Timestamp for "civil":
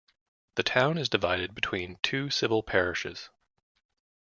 2.31-2.63